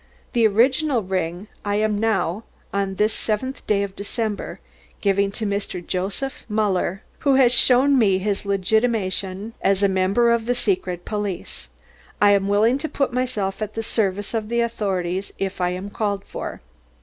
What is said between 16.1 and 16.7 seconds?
for."